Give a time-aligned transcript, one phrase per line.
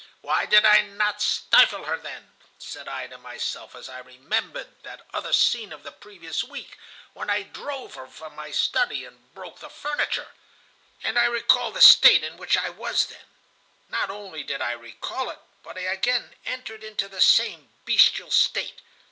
[0.21, 5.05] Why did I not stifle her then?' said I to myself, as I remembered that
[5.13, 6.79] other scene of the previous week,
[7.13, 10.29] when I drove her from my study, and broke the furniture.
[11.03, 13.27] "And I recalled the state in which I was then.
[13.89, 18.81] Not only did I recall it, but I again entered into the same bestial state.